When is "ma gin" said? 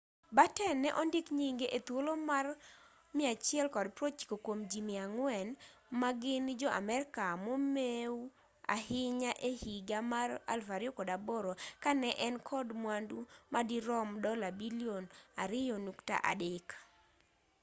5.99-6.45